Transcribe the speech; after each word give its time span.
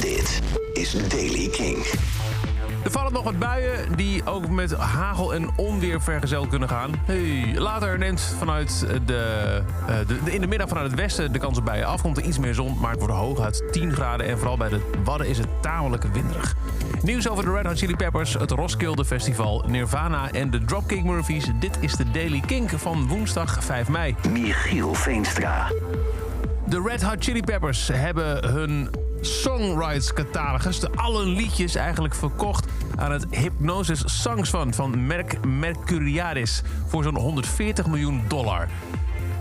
Dit 0.00 0.42
is 0.72 1.08
Daily 1.08 1.48
King. 1.48 1.86
Er 2.84 2.90
vallen 2.90 3.12
nog 3.12 3.24
wat 3.24 3.38
buien 3.38 3.96
die 3.96 4.26
ook 4.26 4.48
met 4.48 4.72
hagel 4.72 5.34
en 5.34 5.50
onweer 5.56 6.02
vergezeld 6.02 6.48
kunnen 6.48 6.68
gaan. 6.68 6.90
Hey, 7.04 7.54
later 7.58 7.98
neemt 7.98 8.34
vanuit 8.38 8.86
de, 9.06 9.62
de, 10.06 10.32
in 10.32 10.40
de 10.40 10.46
middag 10.46 10.68
vanuit 10.68 10.90
het 10.90 11.00
westen 11.00 11.32
de 11.32 11.38
kans 11.38 11.58
op 11.58 11.64
buien 11.64 11.86
af. 11.86 12.02
Komt 12.02 12.16
er 12.16 12.22
iets 12.22 12.38
meer 12.38 12.54
zon, 12.54 12.78
maar 12.80 12.90
het 12.90 12.98
wordt 12.98 13.14
hooguit 13.14 13.72
10 13.72 13.92
graden. 13.92 14.26
En 14.26 14.38
vooral 14.38 14.56
bij 14.56 14.68
de 14.68 14.80
Wadden 15.04 15.28
is 15.28 15.38
het 15.38 15.48
tamelijk 15.60 16.02
winderig. 16.02 16.56
Nieuws 17.02 17.28
over 17.28 17.44
de 17.44 17.52
Red 17.52 17.66
Hot 17.66 17.78
Chili 17.78 17.96
Peppers, 17.96 18.34
het 18.34 18.50
Roskilde 18.50 19.04
Festival, 19.04 19.64
Nirvana 19.66 20.30
en 20.30 20.50
de 20.50 20.64
Dropkick 20.64 21.04
Murphys. 21.04 21.50
Dit 21.60 21.78
is 21.80 21.92
de 21.92 22.10
Daily 22.10 22.40
Kink 22.40 22.70
van 22.70 23.06
woensdag 23.08 23.64
5 23.64 23.88
mei. 23.88 24.14
Michiel 24.30 24.94
Veenstra. 24.94 25.72
De 26.66 26.82
Red 26.86 27.02
Hot 27.02 27.24
Chili 27.24 27.42
Peppers 27.42 27.88
hebben 27.88 28.48
hun 28.48 28.90
songwrites 29.26 30.12
catalogus, 30.12 30.80
de 30.80 30.90
alle 30.94 31.24
liedjes 31.24 31.74
eigenlijk 31.74 32.14
verkocht 32.14 32.66
aan 32.96 33.12
het 33.12 33.26
Hypnosis 33.30 34.22
Songs 34.22 34.48
Fund 34.48 34.76
van 34.76 35.06
Merc 35.06 35.44
Mercuriadis 35.44 36.62
voor 36.86 37.02
zo'n 37.02 37.16
140 37.16 37.86
miljoen 37.86 38.22
dollar. 38.28 38.68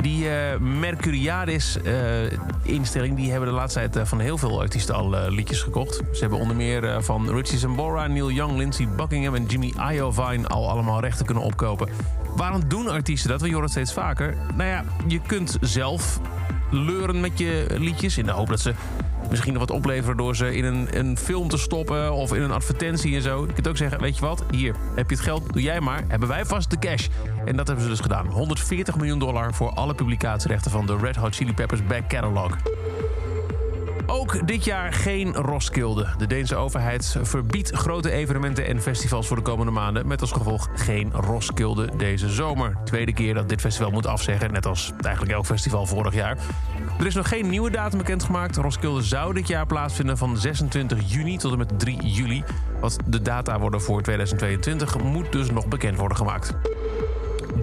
Die 0.00 0.24
uh, 0.24 0.32
Mercuriadis-instelling 0.58 3.16
die 3.16 3.30
hebben 3.30 3.48
de 3.48 3.54
laatste 3.54 3.78
tijd 3.78 3.96
uh, 3.96 4.04
van 4.04 4.20
heel 4.20 4.38
veel 4.38 4.60
artiesten 4.60 4.94
al 4.94 5.30
liedjes 5.30 5.62
gekocht. 5.62 6.00
Ze 6.12 6.20
hebben 6.20 6.38
onder 6.38 6.56
meer 6.56 7.02
van 7.02 7.30
Richie 7.30 7.58
Sambora, 7.58 8.06
Neil 8.06 8.30
Young, 8.30 8.56
Lindsey 8.56 8.88
Buckingham 8.88 9.34
en 9.34 9.44
Jimmy 9.44 9.72
Iovine 9.92 10.48
al 10.48 10.70
allemaal 10.70 11.00
rechten 11.00 11.26
kunnen 11.26 11.44
opkopen. 11.44 11.88
Waarom 12.36 12.68
doen 12.68 12.88
artiesten 12.88 13.30
dat? 13.30 13.40
We 13.40 13.46
horen 13.46 13.62
het 13.62 13.70
steeds 13.70 13.92
vaker. 13.92 14.36
Nou 14.56 14.68
ja, 14.68 14.84
je 15.06 15.20
kunt 15.26 15.56
zelf 15.60 16.20
leuren 16.70 17.20
met 17.20 17.38
je 17.38 17.66
liedjes 17.78 18.18
in 18.18 18.24
de 18.24 18.32
hoop 18.32 18.48
dat 18.48 18.60
ze 18.60 18.74
misschien 19.32 19.52
nog 19.52 19.62
wat 19.62 19.76
opleveren 19.76 20.16
door 20.16 20.36
ze 20.36 20.56
in 20.56 20.64
een, 20.64 20.98
een 20.98 21.18
film 21.18 21.48
te 21.48 21.58
stoppen 21.58 22.12
of 22.12 22.34
in 22.34 22.42
een 22.42 22.52
advertentie 22.52 23.14
en 23.14 23.22
zo. 23.22 23.46
Je 23.46 23.52
kunt 23.52 23.68
ook 23.68 23.76
zeggen, 23.76 24.00
weet 24.00 24.16
je 24.16 24.20
wat, 24.20 24.44
hier 24.50 24.74
heb 24.94 25.10
je 25.10 25.14
het 25.14 25.24
geld, 25.24 25.52
doe 25.52 25.62
jij 25.62 25.80
maar. 25.80 26.04
Hebben 26.08 26.28
wij 26.28 26.44
vast 26.44 26.70
de 26.70 26.78
cash. 26.78 27.08
En 27.44 27.56
dat 27.56 27.66
hebben 27.66 27.84
ze 27.84 27.90
dus 27.90 28.00
gedaan. 28.00 28.26
140 28.26 28.96
miljoen 28.96 29.18
dollar 29.18 29.54
voor 29.54 29.70
alle 29.70 29.94
publicatierechten 29.94 30.70
van 30.70 30.86
de 30.86 30.96
Red 30.96 31.16
Hot 31.16 31.34
Chili 31.34 31.54
Peppers 31.54 31.86
back 31.86 32.08
catalog. 32.08 32.56
Ook 34.06 34.46
dit 34.46 34.64
jaar 34.64 34.92
geen 34.92 35.34
Roskilde. 35.34 36.14
De 36.18 36.26
Deense 36.26 36.56
overheid 36.56 37.16
verbiedt 37.22 37.70
grote 37.70 38.10
evenementen 38.10 38.66
en 38.66 38.80
festivals 38.80 39.26
voor 39.26 39.36
de 39.36 39.42
komende 39.42 39.72
maanden. 39.72 40.06
Met 40.06 40.20
als 40.20 40.32
gevolg 40.32 40.68
geen 40.74 41.12
Roskilde 41.12 41.88
deze 41.96 42.28
zomer. 42.28 42.76
Tweede 42.84 43.12
keer 43.12 43.34
dat 43.34 43.48
dit 43.48 43.60
festival 43.60 43.90
moet 43.90 44.06
afzeggen, 44.06 44.52
net 44.52 44.66
als 44.66 44.92
eigenlijk 45.02 45.34
elk 45.34 45.46
festival 45.46 45.86
vorig 45.86 46.14
jaar. 46.14 46.38
Er 46.98 47.06
is 47.06 47.14
nog 47.14 47.28
geen 47.28 47.48
nieuwe 47.48 47.70
datum 47.70 47.98
bekendgemaakt. 47.98 48.56
Roskilde 48.56 49.02
zou 49.02 49.34
dit 49.34 49.48
jaar 49.48 49.66
plaatsvinden 49.66 50.18
van 50.18 50.36
26 50.36 50.98
juni 51.12 51.36
tot 51.36 51.52
en 51.52 51.58
met 51.58 51.78
3 51.78 52.02
juli. 52.02 52.44
Wat 52.80 52.98
de 53.06 53.22
data 53.22 53.58
worden 53.58 53.80
voor 53.80 54.02
2022 54.02 55.02
moet 55.02 55.32
dus 55.32 55.50
nog 55.50 55.66
bekend 55.66 55.98
worden 55.98 56.16
gemaakt. 56.16 56.54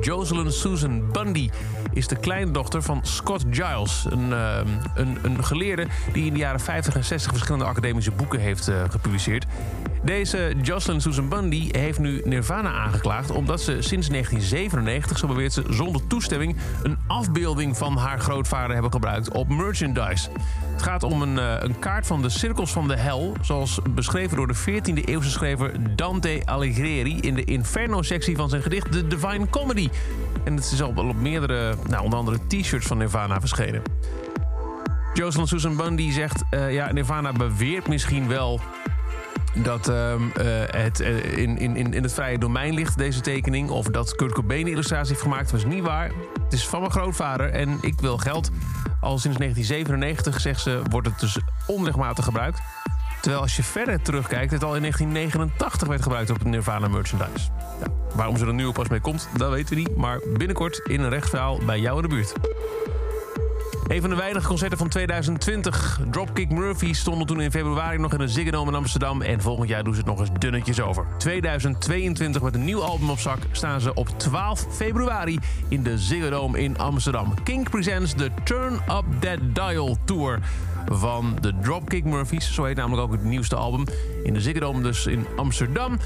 Jocelyn 0.00 0.52
Susan 0.52 1.10
Bundy 1.12 1.50
is 1.92 2.08
de 2.08 2.16
kleindochter 2.16 2.82
van 2.82 3.00
Scott 3.02 3.44
Giles. 3.50 4.06
Een, 4.10 4.30
uh, 4.30 4.58
een, 4.94 5.18
een, 5.22 5.44
geleerde 5.44 5.86
die 6.12 6.26
in 6.26 6.32
de 6.32 6.38
jaren 6.38 6.60
50 6.60 6.94
en 6.94 7.04
60 7.04 7.30
verschillende 7.30 7.64
academische 7.64 8.10
boeken 8.10 8.40
heeft 8.40 8.68
uh, 8.68 8.82
gepubliceerd. 8.88 9.46
Deze 10.02 10.54
Jocelyn 10.62 11.00
Susan 11.00 11.28
Bundy 11.28 11.68
heeft 11.72 11.98
nu 11.98 12.22
Nirvana 12.24 12.72
aangeklaagd... 12.72 13.30
omdat 13.30 13.60
ze 13.60 13.82
sinds 13.82 14.08
1997, 14.08 15.18
zo 15.18 15.26
beweert 15.26 15.52
ze, 15.52 15.64
zonder 15.70 16.06
toestemming... 16.06 16.56
een 16.82 16.98
afbeelding 17.06 17.76
van 17.76 17.96
haar 17.96 18.20
grootvader 18.20 18.72
hebben 18.72 18.92
gebruikt 18.92 19.30
op 19.30 19.48
merchandise. 19.48 20.28
Het 20.78 20.86
gaat 20.86 21.02
om 21.02 21.22
een, 21.22 21.36
uh, 21.36 21.54
een 21.58 21.78
kaart 21.78 22.06
van 22.06 22.22
de 22.22 22.28
Cirkels 22.28 22.72
van 22.72 22.88
de 22.88 22.96
Hel... 22.96 23.32
zoals 23.40 23.80
beschreven 23.90 24.36
door 24.36 24.46
de 24.46 24.56
14e 24.56 25.04
eeuwse 25.04 25.30
schrijver 25.30 25.96
Dante 25.96 26.42
Alighieri... 26.44 27.20
in 27.20 27.34
de 27.34 27.44
Inferno-sectie 27.44 28.36
van 28.36 28.48
zijn 28.48 28.62
gedicht 28.62 28.92
The 28.92 29.06
Divine 29.06 29.50
Comedy. 29.50 29.88
En 30.44 30.56
het 30.56 30.72
is 30.72 30.82
al 30.82 30.92
op 30.96 31.16
meerdere, 31.16 31.74
nou, 31.88 32.04
onder 32.04 32.18
andere 32.18 32.38
t-shirts 32.46 32.86
van 32.86 32.98
Nirvana 32.98 33.40
verschenen. 33.40 33.82
Jocelyn 35.14 35.46
Susan 35.46 35.76
Bundy 35.76 36.10
zegt... 36.10 36.42
Uh, 36.50 36.72
ja, 36.72 36.92
Nirvana 36.92 37.32
beweert 37.32 37.88
misschien 37.88 38.28
wel 38.28 38.60
dat 39.54 39.88
um, 39.88 40.22
uh, 40.22 40.44
het 40.66 41.00
in, 41.00 41.58
in, 41.58 41.76
in 41.76 42.02
het 42.02 42.12
vrije 42.12 42.38
domein 42.38 42.74
ligt, 42.74 42.98
deze 42.98 43.20
tekening. 43.20 43.70
Of 43.70 43.86
dat 43.86 44.14
Kurt 44.14 44.32
Cobain 44.32 44.64
de 44.64 44.70
illustratie 44.70 45.08
heeft 45.08 45.22
gemaakt. 45.22 45.50
Dat 45.50 45.60
is 45.60 45.66
niet 45.66 45.82
waar. 45.82 46.10
Het 46.44 46.52
is 46.52 46.68
van 46.68 46.80
mijn 46.80 46.92
grootvader 46.92 47.50
en 47.50 47.78
ik 47.80 48.00
wil 48.00 48.18
geld. 48.18 48.50
Al 49.00 49.18
sinds 49.18 49.38
1997, 49.38 50.40
zegt 50.40 50.60
ze, 50.60 50.82
wordt 50.90 51.06
het 51.06 51.20
dus 51.20 51.38
onrechtmatig 51.66 52.24
gebruikt. 52.24 52.60
Terwijl 53.20 53.42
als 53.42 53.56
je 53.56 53.62
verder 53.62 54.02
terugkijkt, 54.02 54.52
het 54.52 54.64
al 54.64 54.74
in 54.74 54.80
1989 54.80 55.88
werd 55.88 56.02
gebruikt 56.02 56.30
op 56.30 56.44
Nirvana 56.44 56.88
merchandise. 56.88 57.48
Waarom 58.14 58.36
ze 58.36 58.46
er 58.46 58.54
nu 58.54 58.72
pas 58.72 58.88
mee 58.88 59.00
komt, 59.00 59.28
dat 59.36 59.50
weten 59.50 59.74
we 59.74 59.80
niet. 59.80 59.96
Maar 59.96 60.20
binnenkort 60.32 60.78
in 60.78 61.00
een 61.00 61.10
rechtsverhaal 61.10 61.58
bij 61.66 61.80
jou 61.80 61.96
in 61.96 62.02
de 62.02 62.14
buurt. 62.14 62.32
Een 63.88 64.00
van 64.00 64.10
de 64.10 64.16
weinige 64.16 64.46
concerten 64.46 64.78
van 64.78 64.88
2020. 64.88 66.00
Dropkick 66.10 66.50
Murphy 66.50 66.92
stonden 66.92 67.26
toen 67.26 67.40
in 67.40 67.50
februari 67.50 67.98
nog 67.98 68.12
in 68.12 68.20
een 68.20 68.28
Ziggo 68.28 68.50
Dome 68.50 68.70
in 68.70 68.76
Amsterdam. 68.76 69.22
En 69.22 69.40
volgend 69.40 69.68
jaar 69.68 69.84
doen 69.84 69.92
ze 69.92 69.98
het 69.98 70.08
nog 70.08 70.20
eens 70.20 70.30
dunnetjes 70.38 70.80
over. 70.80 71.06
2022 71.18 72.42
met 72.42 72.54
een 72.54 72.64
nieuw 72.64 72.82
album 72.82 73.10
op 73.10 73.18
zak 73.18 73.38
staan 73.52 73.80
ze 73.80 73.94
op 73.94 74.08
12 74.08 74.66
februari 74.70 75.38
in 75.68 75.82
de 75.82 75.98
Ziggo 75.98 76.30
Dome 76.30 76.60
in 76.60 76.78
Amsterdam. 76.78 77.34
Kink 77.42 77.70
presents 77.70 78.14
de 78.14 78.30
Turn 78.44 78.74
Up 78.74 79.04
That 79.20 79.38
Dial 79.54 79.96
Tour 80.04 80.38
van 80.86 81.36
de 81.40 81.52
Dropkick 81.62 82.04
Murphys. 82.04 82.54
Zo 82.54 82.64
heet 82.64 82.76
namelijk 82.76 83.02
ook 83.02 83.12
het 83.12 83.24
nieuwste 83.24 83.56
album. 83.56 83.84
In 84.24 84.34
de 84.34 84.40
Ziggo 84.40 84.60
Dome 84.60 84.82
dus 84.82 85.06
in 85.06 85.26
Amsterdam. 85.36 85.98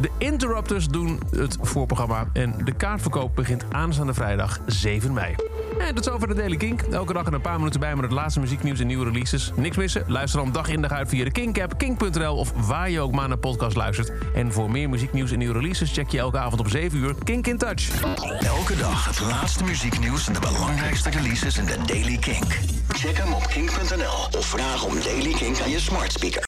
De 0.00 0.10
Interrupters 0.18 0.88
doen 0.88 1.20
het 1.36 1.58
voorprogramma 1.60 2.26
en 2.32 2.54
de 2.64 2.72
kaartverkoop 2.72 3.34
begint 3.34 3.64
aanstaande 3.70 4.14
vrijdag 4.14 4.60
7 4.66 5.12
mei. 5.12 5.34
En 5.78 5.94
dat 5.94 6.06
is 6.06 6.12
over 6.12 6.28
de 6.28 6.34
Daily 6.34 6.56
Kink. 6.56 6.82
Elke 6.82 7.12
dag 7.12 7.26
een 7.26 7.40
paar 7.40 7.58
minuten 7.58 7.80
bij 7.80 7.94
met 7.94 8.04
het 8.04 8.12
laatste 8.12 8.40
muzieknieuws 8.40 8.80
en 8.80 8.86
nieuwe 8.86 9.04
releases. 9.04 9.52
Niks 9.56 9.76
missen? 9.76 10.04
Luister 10.06 10.40
dan 10.40 10.52
dag 10.52 10.68
in 10.68 10.82
dag 10.82 10.90
uit 10.90 11.08
via 11.08 11.24
de 11.24 11.30
Kink-app, 11.30 11.78
kink.nl 11.78 12.36
of 12.36 12.52
waar 12.56 12.90
je 12.90 13.00
ook 13.00 13.12
maar 13.12 13.28
naar 13.28 13.38
podcast 13.38 13.76
luistert. 13.76 14.12
En 14.34 14.52
voor 14.52 14.70
meer 14.70 14.88
muzieknieuws 14.88 15.30
en 15.30 15.38
nieuwe 15.38 15.54
releases 15.54 15.92
check 15.92 16.08
je 16.08 16.18
elke 16.18 16.38
avond 16.38 16.60
om 16.60 16.68
7 16.68 16.98
uur 16.98 17.14
Kink 17.24 17.46
in 17.46 17.58
Touch. 17.58 18.02
Elke 18.40 18.76
dag 18.76 19.06
het 19.06 19.20
laatste 19.20 19.64
muzieknieuws 19.64 20.26
en 20.26 20.32
de 20.32 20.40
belangrijkste 20.40 21.10
releases 21.10 21.58
in 21.58 21.64
de 21.64 21.76
Daily 21.86 22.16
Kink. 22.16 22.58
Check 22.88 23.16
hem 23.16 23.32
op 23.32 23.46
kink.nl 23.46 24.38
of 24.38 24.46
vraag 24.46 24.84
om 24.84 24.94
Daily 25.04 25.32
Kink 25.32 25.60
aan 25.60 25.70
je 25.70 25.80
smart 25.80 26.12
speaker. 26.12 26.40